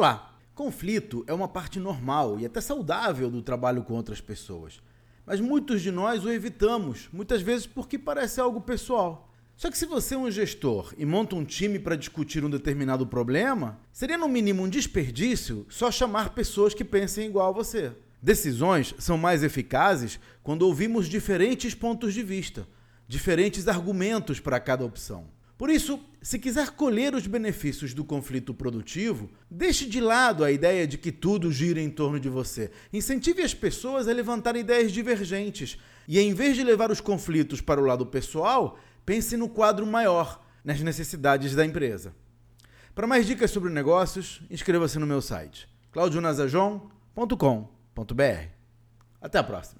[0.00, 0.34] Olá!
[0.54, 4.80] Conflito é uma parte normal e até saudável do trabalho com outras pessoas.
[5.26, 9.30] Mas muitos de nós o evitamos, muitas vezes porque parece algo pessoal.
[9.54, 13.06] Só que se você é um gestor e monta um time para discutir um determinado
[13.06, 17.92] problema, seria no mínimo um desperdício só chamar pessoas que pensem igual a você.
[18.22, 22.66] Decisões são mais eficazes quando ouvimos diferentes pontos de vista,
[23.06, 25.26] diferentes argumentos para cada opção.
[25.60, 30.86] Por isso, se quiser colher os benefícios do conflito produtivo, deixe de lado a ideia
[30.86, 32.70] de que tudo gira em torno de você.
[32.90, 37.78] Incentive as pessoas a levantar ideias divergentes e, em vez de levar os conflitos para
[37.78, 42.14] o lado pessoal, pense no quadro maior, nas necessidades da empresa.
[42.94, 48.48] Para mais dicas sobre negócios, inscreva-se no meu site claudionazajon.com.br.
[49.20, 49.79] Até a próxima!